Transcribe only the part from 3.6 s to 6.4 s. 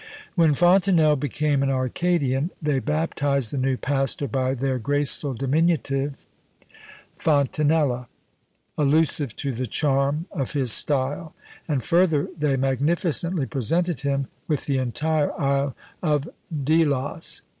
Pastor by their graceful diminutive